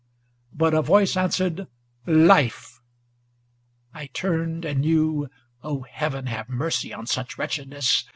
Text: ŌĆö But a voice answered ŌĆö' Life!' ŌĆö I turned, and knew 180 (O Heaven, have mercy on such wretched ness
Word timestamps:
ŌĆö 0.51 0.57
But 0.57 0.73
a 0.73 0.81
voice 0.81 1.15
answered 1.15 1.55
ŌĆö' 1.55 1.67
Life!' 2.27 2.79
ŌĆö 3.95 3.99
I 3.99 4.05
turned, 4.07 4.65
and 4.65 4.81
knew 4.81 5.29
180 5.59 5.59
(O 5.67 5.81
Heaven, 5.91 6.25
have 6.25 6.49
mercy 6.49 6.91
on 6.91 7.05
such 7.05 7.37
wretched 7.37 7.69
ness 7.69 8.03